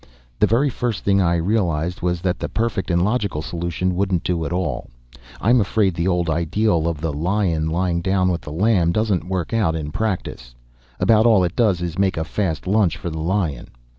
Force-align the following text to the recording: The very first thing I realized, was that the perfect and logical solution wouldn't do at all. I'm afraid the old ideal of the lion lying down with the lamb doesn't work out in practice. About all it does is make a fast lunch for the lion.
The 0.39 0.47
very 0.47 0.71
first 0.71 1.03
thing 1.03 1.21
I 1.21 1.35
realized, 1.35 2.01
was 2.01 2.21
that 2.21 2.39
the 2.39 2.49
perfect 2.49 2.89
and 2.89 3.05
logical 3.05 3.43
solution 3.43 3.93
wouldn't 3.95 4.23
do 4.23 4.45
at 4.45 4.51
all. 4.51 4.89
I'm 5.39 5.61
afraid 5.61 5.93
the 5.93 6.07
old 6.07 6.27
ideal 6.27 6.87
of 6.87 6.99
the 7.01 7.13
lion 7.13 7.69
lying 7.69 8.01
down 8.01 8.31
with 8.31 8.41
the 8.41 8.51
lamb 8.51 8.91
doesn't 8.93 9.27
work 9.29 9.53
out 9.53 9.75
in 9.75 9.91
practice. 9.91 10.55
About 10.99 11.27
all 11.27 11.43
it 11.43 11.55
does 11.55 11.83
is 11.83 11.99
make 11.99 12.17
a 12.17 12.23
fast 12.23 12.65
lunch 12.65 12.97
for 12.97 13.11
the 13.11 13.21
lion. 13.21 13.67